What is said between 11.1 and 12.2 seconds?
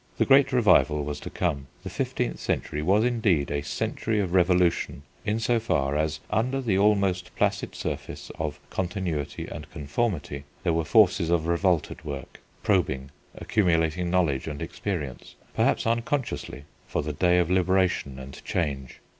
of revolt at